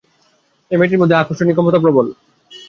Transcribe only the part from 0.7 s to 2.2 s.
এই মেয়েটির মধ্যে আকর্ষণী-ক্ষমতা প্রবল।